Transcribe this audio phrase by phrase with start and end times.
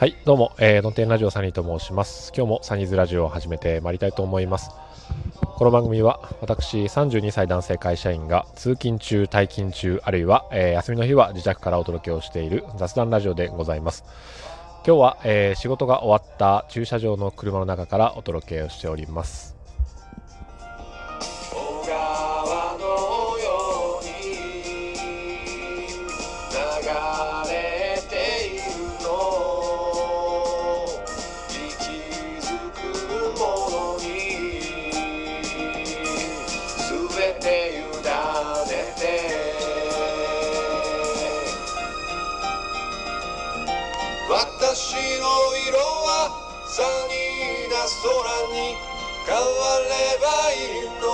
[0.00, 2.32] はい、どうも、えー、のてんラジオサニーと申します。
[2.34, 4.70] 今日もサニーズラジオを始めてまいりたいと思います。
[5.58, 14.04] この番組は私32歳男性会社員が通勤中、退勤中、あるいは、えー、休みの日は自宅からお届けをしている雑談ラジオでございます。
[14.86, 19.54] 今日は、えー、仕事が終わった駐車場の車の中からお届けをしております。
[21.52, 21.90] 私
[26.88, 27.79] の
[46.80, 48.08] サニーな空
[48.56, 48.72] に
[49.26, 49.44] 変わ
[49.84, 51.04] ればいいの。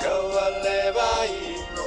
[0.00, 1.78] 変わればいいの。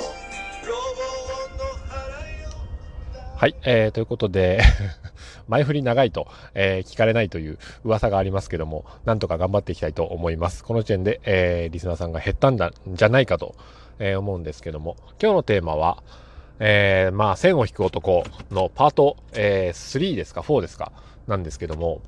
[3.36, 4.62] はい、えー、ということで
[5.50, 10.64] 前振り長いと、えー、聞かれないという噂がありますけども、なんとか頑張っていきたいと思います。
[10.64, 13.53] この時点で、えー、リスナーさんが減ったんだ、じゃないかと、
[14.00, 16.03] えー、思うんですけども、今日のテーマは、
[16.59, 20.94] えー、まあ、線を引く男のパート、えー、3ですか、4ですか、
[21.28, 22.00] なんですけども、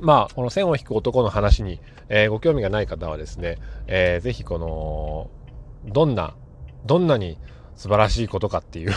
[0.00, 5.30] まあ、この線を引く男の話に、えー、ご興味がない方はですね、えー、ぜひこの、
[5.90, 6.34] どんな、
[6.84, 7.38] どんなに
[7.76, 8.92] 素晴らしいことかっていう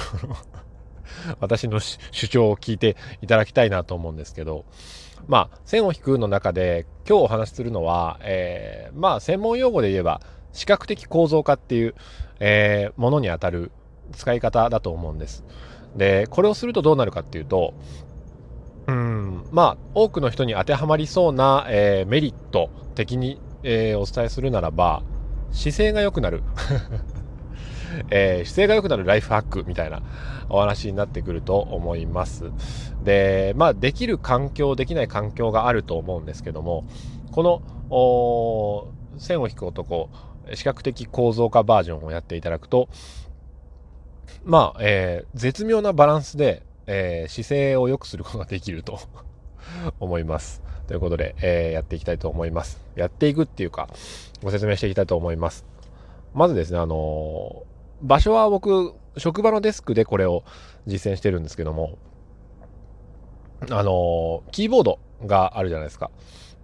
[1.39, 4.66] 私の主張を聞いていただきたいなと思うんですけど、
[5.27, 10.22] まあ、線を引くの中で今日お話しするのは、えー、まあ、専門用語で言えば、
[10.53, 11.95] 視覚的構造化っていう、
[12.39, 13.72] えー、ものにあたる
[14.14, 15.44] 使い方だと思うんです。
[15.95, 17.73] で、これをするとどうなるかっていうと、
[18.89, 25.03] うん、まあ、多くの人に当てはまりそうな、えー、メリット的に、えー、お伝えするならば、
[25.51, 26.43] 姿勢が良くなる。
[28.11, 30.02] えー、姿勢が良くなるライフハックみたいな
[30.47, 32.52] お話になってくると思います。
[33.03, 36.85] で、まあ、できる環境、できない環境があると思うんですけども、
[37.31, 40.09] この、線を引く男、
[40.53, 42.89] 視覚的構造化バージョンをやっていただくと、
[44.45, 49.00] まあ、えー、絶妙なバランスで、えー、姿勢を良くすることができると
[50.02, 50.64] 思います。
[50.88, 52.82] ということで、えー、やっていきたいと思います。
[52.95, 53.88] やっていくっていうか、
[54.42, 55.66] ご説明していきたいと思います。
[56.33, 57.64] まずですね、あの
[58.02, 60.44] 場所は僕、職場のデスクでこれを
[60.88, 62.00] 実践してるんですけども、
[63.70, 66.10] あのキーボードがあるじゃないですか。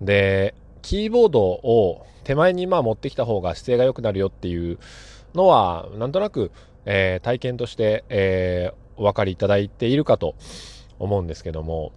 [0.02, 4.80] で、キーボードを手前にまあ持ってきた方が姿勢が良くなるよっていう
[5.36, 6.52] のは、なんとなく、
[6.86, 10.36] えー、体験として、え、お分かりいただいているかと
[11.00, 11.92] 思うんですけども、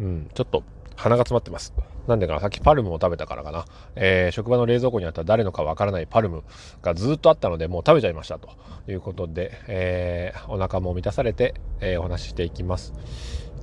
[0.00, 0.62] うん、ちょっと
[0.96, 1.74] 鼻が詰まってます。
[2.06, 3.64] なんでかな、さっきパルムを食べたからかな。
[3.96, 6.44] えー、職場の冷蔵庫にあった誰のかわからないパルム
[6.80, 8.48] がずっとあったので、もう食べちゃいましたと
[8.88, 12.94] いうことで、えー、お腹も満たされて、えー、お話ししていきます。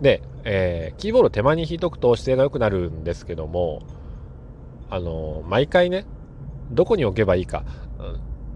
[0.02, 3.82] で、えー、キーボード手前に引いとくと姿勢が良くなるんですけども、
[4.90, 6.06] あの毎回ね、
[6.72, 7.64] どこに置けばいいか、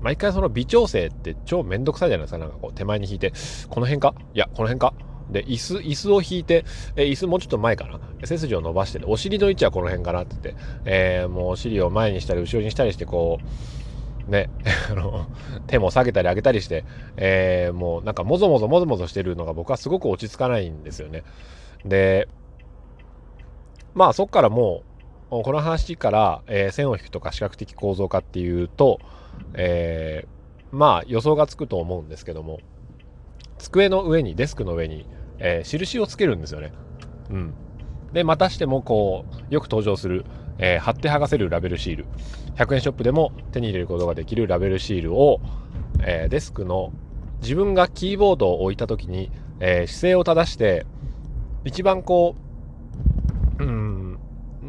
[0.07, 2.37] 毎回その微調整って超めんどくさいじゃないですか。
[2.37, 3.33] なんかこう手前に引いて、
[3.69, 4.15] この辺か？
[4.33, 4.93] いや、この辺か？
[5.29, 6.63] で、椅子、椅子を引いて、
[6.95, 7.99] え椅子もうちょっと前かな？
[8.25, 13.39] 背筋を伸ばして、お尻の位置はこの辺かなって言って、えー、もうお尻を前にしたり後ろにしたりして、こ
[14.29, 14.49] う、ね、
[14.89, 15.27] あの、
[15.67, 16.85] 手も下げたり上げたりして、
[17.17, 21.23] えー、もうなんかもぞもぞもぞもぞしてるのが僕はすごく落ち着かないんですよね。
[21.83, 22.29] で、
[23.93, 24.86] まあそっからもう、
[25.29, 28.99] この話から、えー、線を引くとか視覚的構造化っていうと、
[29.53, 32.59] えー、まあ予想がつくと思うんですけども、
[33.57, 35.05] 机の上に、デスクの上に、
[35.39, 36.71] えー、印をつけるんですよね。
[37.29, 37.53] うん。
[38.13, 40.25] で、またしてもこう、よく登場する、
[40.59, 42.05] えー、貼って剥がせるラベルシール。
[42.55, 45.39] 100円ショップでも手に入れることができるラベルシールを、
[46.01, 46.91] えー、デスクの
[47.41, 50.85] 自分がキーボードを置いた時に、えー、姿勢を正して、
[51.65, 52.46] 一番こう、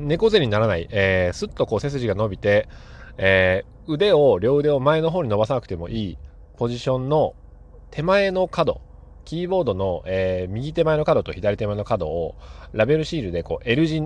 [0.09, 2.69] 猫背にならない、えー、スッとこう背筋が伸びて、
[3.19, 6.19] えー、腕を、両腕を前の方に伸ばさなくてもいい
[6.57, 7.35] ポジションの
[7.91, 8.81] 手前の角、
[9.25, 12.35] キーボードの、えー、右手前の角と左手前の角を
[12.73, 14.03] ラベルシールでこう L 字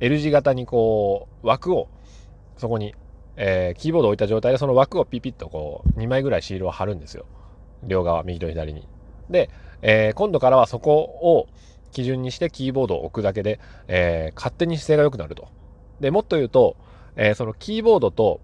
[0.00, 1.88] L 字型にこう枠を
[2.56, 2.94] そこに、
[3.36, 7.26] えー、キーボードを置いた状態でその枠をピピッとこう2枚ぐらいシールを貼るんですよ。
[7.84, 8.88] 両側右と左に。
[9.30, 9.48] で、
[9.82, 11.46] えー、今度からはそこを
[11.94, 15.48] 基準にしてキーボードを置くだけで、えー、勝手に姿勢が良くなると。
[16.00, 16.76] でもっと言うと、
[17.16, 18.40] えそのキーボードと、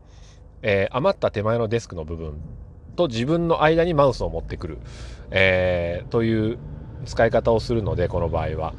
[0.63, 2.35] え余った手前のデスクの部分
[2.97, 4.79] と自分の間にマウスを持ってくる、
[5.31, 6.59] えー、という
[7.07, 8.75] 使い方をするのでこの場合は。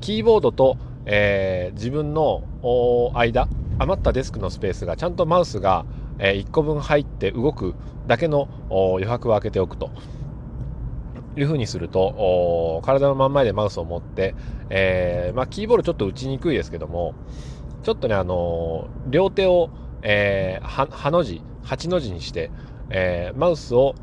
[0.00, 0.76] キーボードと、
[1.06, 2.42] えー、自分の
[3.14, 3.48] 間
[3.78, 5.84] 余ったデスクのスペースがちゃんとマウスが、
[6.18, 7.74] え、1個分入って動く
[8.06, 9.90] だけの余白を空けておくと。
[11.36, 14.34] いう風にすると、体の真ん前でマウスを持って、
[14.70, 17.14] えー、まあ、キーボードちょっと打ちにくいですけども、
[17.82, 19.70] ちょっとね、あのー、両手を、
[20.02, 22.50] えー、は、の字、8の字にして、
[22.90, 23.94] えー、マウスを、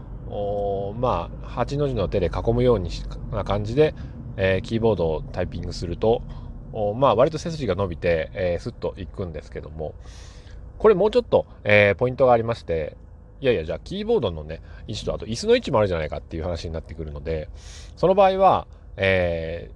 [0.98, 2.90] まあ、8の字の手で囲むように
[3.32, 3.96] な感じで、
[4.38, 6.22] えー、キーボードをタイピングすると、
[6.96, 9.94] まあ、割と背筋が伸びて、えー、スッといくんですけども、
[10.80, 12.98] これもうちょっと、えー、ポイントがありまして、
[13.44, 17.50] いやいや、じゃあキーボードのね、位置とあと椅子の位置もあるじゃないかっていう話になってくるので、
[17.98, 19.70] その場合は、え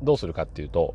[0.00, 0.94] ー、どうするかっていうと、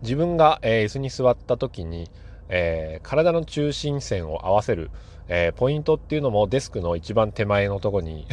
[0.00, 2.10] 自分が、えー、椅子に座った時に、
[2.48, 4.90] えー、体の中心線を合わせる、
[5.28, 8.26] えー、ポイントっていうのもデスクの一番手前のとこに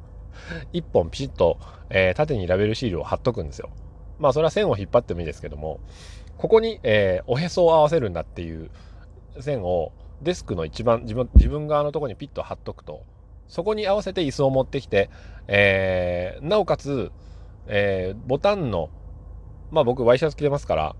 [0.74, 1.58] 一本ピシッと、
[1.88, 3.70] えー、縦にラベルシールを貼っとくんですよ。
[4.18, 5.80] まあそれは線を引っ張ってもいいですけども、
[6.36, 8.70] ここに、え、おへそを合わせるんだっていう
[9.40, 9.92] 線を
[10.22, 13.04] デスクの一番自分自分側のところにピッと貼っとくと、
[13.48, 15.10] そこに合わせて椅子を持ってきて、
[15.48, 17.12] えー、なおかつ、
[17.66, 18.90] えー、ボタンの、
[19.70, 20.96] まあ僕ワイシャツ着てますから、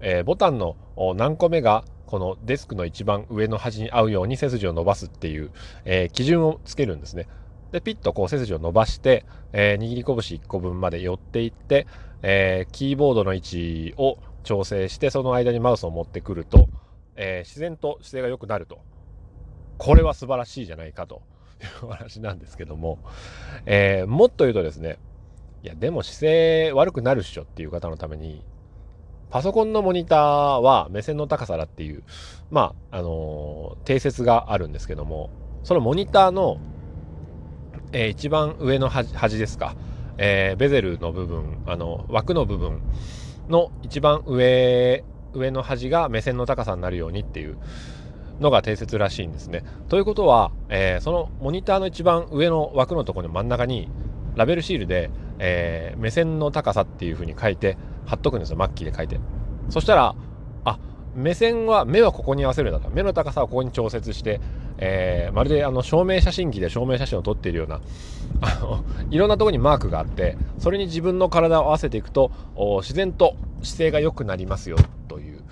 [0.00, 0.76] えー、ボタンの
[1.16, 5.50] 何個目がこのデスクの一番上の端に合うように背筋を伸ばすっていう、
[5.84, 7.28] えー、基準をつけるんですね。
[7.72, 11.86] で、ピッとこう背筋を伸ばして、えー、握り拳1個分まで寄っていって、
[12.22, 16.68] えー、キーボードの位置を調整して、その間にマウスを持ってくると、
[17.20, 18.80] えー、自然と姿勢が良くなると。
[19.78, 21.22] これは素晴らしいじゃないかと。
[21.62, 22.98] いうお話なんですけども、
[23.66, 24.98] えー、もっと言うとですね、
[25.62, 28.42] いや、でも姿勢悪くなるっしょっていう方のために、
[29.28, 32.02] パソコンのモニターは目線の高さだっていう、
[32.50, 35.28] まあ、あのー、定説があるんですけども、
[35.62, 36.58] そのモニターの
[37.92, 39.74] えー、一番上の端ですか、
[40.18, 42.80] えー、ベゼルの部分、あの、枠の部分
[43.48, 47.58] の一番上、上の端が目線の高さになるようにっていう
[48.40, 49.64] のが定説らしいんですね。
[49.88, 53.88] ということは、えー、そのモニターの一番上の枠のところの真ん中に
[54.34, 59.20] ラベルシールで、えー、目線の高さっていう風に書いて貼っとくんですよ、マッキーで書いて。
[59.68, 60.14] そしたら、
[60.64, 60.78] あ、
[61.14, 62.88] 目線は、目はここに合わせるんだと。
[62.90, 64.40] 目の高さはここに調節して、
[64.80, 67.80] えー、まるであの証明写真機で証明写真を撮っているような
[68.40, 72.32] あのいろんなとこにマークがあってそれに自分の体を合わせていくと
[72.80, 74.76] 自然と姿勢が良くなりますよ
[75.10, 75.42] という、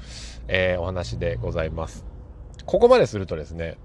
[0.46, 2.06] えー、お話でございます
[2.64, 3.76] ここまでするとですね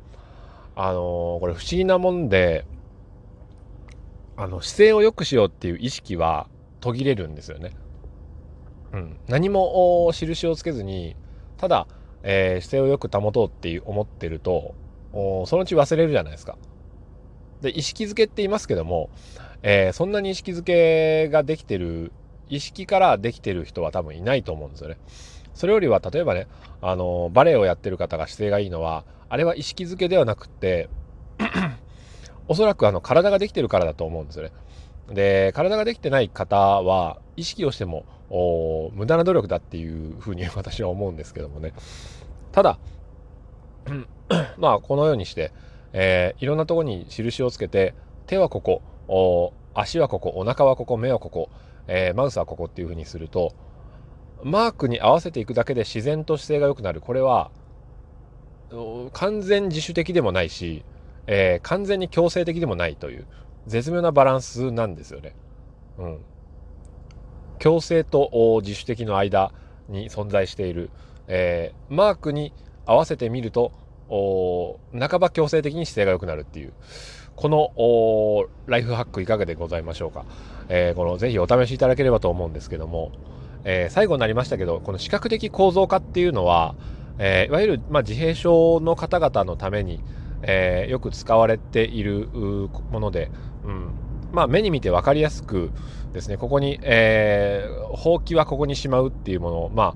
[0.76, 2.66] あのー、これ不思議なもんで
[4.38, 6.48] あの姿勢を良くしようっていう意識は
[6.80, 7.72] 途切れるんですよね、
[8.92, 11.16] うん、何も印をつけずに
[11.58, 11.88] ただ、
[12.22, 14.76] えー、姿勢をよく保とうっていう思ってると
[15.14, 16.58] そのうち忘れるじゃないですか。
[17.64, 19.10] で、意識づけって言いますけども、
[19.62, 22.12] えー、そんなに意識づけができてる、
[22.50, 24.98] 意識からできてる人は多分いないと思うんですよね。
[25.54, 26.48] それよりは、例えばね、
[26.82, 30.90] あの、バレエをやってる方が姿勢がいいのは、あれは意識づけではなくって
[32.48, 34.52] おそらくあの、体ができてるからだと思うんですよね。
[35.10, 38.06] で、体ができてない方は、意識をしても、
[38.94, 41.74] 無駄な努力だっていうふうに 私は思うんですけどもね。
[42.52, 42.80] ただ、
[44.58, 45.52] まあ、このようにして、
[45.94, 47.94] えー、いろんなとこに印をつけて、
[48.28, 51.50] 手はここ、足はここ、お腹はここ、目はここ、
[51.88, 53.54] えー、マウスはここっていうふうにすると、
[54.44, 57.02] マークに合わせていくだけで自然と姿勢が良くなる。
[57.02, 57.52] これは、
[59.14, 60.84] 完全自主的でもないし、
[61.28, 63.28] えー、完全に強制的でもないという、
[63.68, 65.36] 絶妙なバランスなんですよね。
[65.98, 66.20] うん。
[67.60, 69.54] 強制と自主的の間
[69.88, 70.90] に存在している、
[71.28, 72.52] えー、マークに
[72.86, 73.72] 合わせてみると
[74.10, 76.74] 半ば強制的に姿勢が良くなるっていう
[77.36, 80.26] このライフハックいかがでございましょうか、
[80.68, 83.12] えー、このぜひお試しいただければと思うんですけども、
[83.64, 86.76] えー、最後になりましたけどこの視覚的構造化っていうのは、
[87.18, 90.02] えー、いわゆる、まあ、自閉症の方々のために、
[90.42, 92.28] えよく使われている
[92.92, 93.32] もので、
[93.64, 93.92] うん。
[94.34, 95.72] まあ、目に見て分かりやすく
[96.12, 99.96] ですねここに、えほうきはここにしまうっていうものをま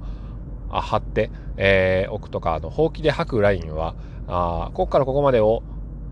[0.70, 3.96] あ貼って、えー、置くとか、あの、ほうきで吐くラインは、
[4.28, 5.64] あここからここまでを、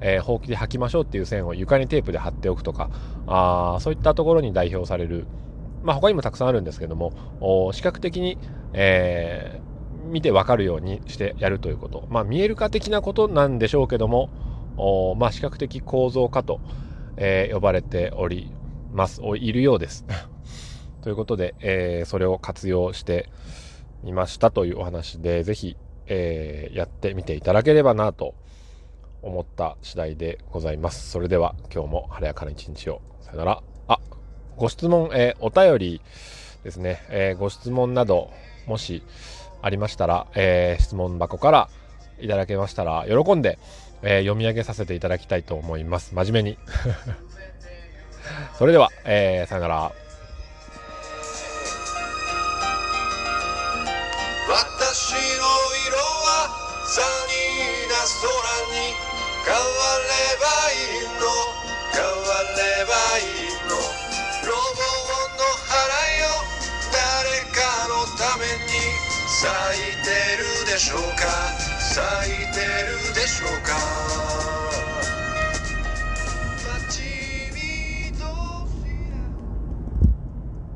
[0.01, 2.89] えー、ほうきで吐きましょうっていう線を床にテープで貼っておくとか、
[3.27, 5.27] あそういったところに代表される、
[5.85, 8.37] まあ他にもたくさんあるんですけども、視覚的に、
[8.73, 12.05] えー、見てわかるようにしてやるということ。
[12.09, 14.29] まあ見える化的なことなんでしょうけども、
[14.77, 16.59] おまあ視覚的構造化と、
[17.15, 18.51] えー、呼ばれており
[18.91, 20.05] ますお、いるようです。
[21.01, 23.29] ということで、えー、それを活用して、
[24.05, 25.75] みましたというお話で、ぜひ、
[26.05, 28.35] えー、やってみていただければなと
[29.23, 31.09] 思った次第でございます。
[31.09, 33.01] それでは今日も晴れやかな一日を。
[33.21, 33.74] さよなら。
[34.57, 36.01] ご質問、えー、お便り
[36.63, 38.31] ですね、えー、ご質問など、
[38.67, 39.03] もし
[39.61, 41.69] ありましたら、えー、質問箱から
[42.19, 43.59] いただけましたら、喜んで、
[44.01, 46.13] え読み上げさせていただきたいと思います。
[46.13, 46.57] 真面目に。
[48.57, 49.91] それでは、えさよなら。
[54.47, 58.29] 私の色はサニーな空
[58.79, 59.84] に
[70.75, 71.53] でしょうか？
[71.79, 72.03] 咲
[72.33, 74.44] いてるでしょうか？